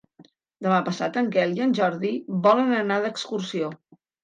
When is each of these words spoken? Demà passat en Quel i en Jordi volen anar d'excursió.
Demà 0.67 0.79
passat 0.87 1.19
en 1.21 1.29
Quel 1.35 1.53
i 1.59 1.63
en 1.67 1.77
Jordi 1.81 2.11
volen 2.49 2.75
anar 2.81 3.01
d'excursió. 3.07 3.73